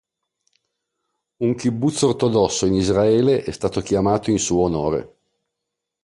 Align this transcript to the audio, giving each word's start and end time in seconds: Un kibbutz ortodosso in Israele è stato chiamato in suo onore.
Un 1.43 1.53
kibbutz 1.53 2.01
ortodosso 2.01 2.65
in 2.65 2.73
Israele 2.73 3.43
è 3.43 3.51
stato 3.51 3.81
chiamato 3.81 4.31
in 4.31 4.39
suo 4.39 4.63
onore. 4.63 5.17